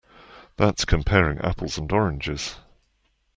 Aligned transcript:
That's 0.57 0.83
comparing 0.83 1.37
apples 1.41 1.77
and 1.77 1.91
oranges. 1.91 2.55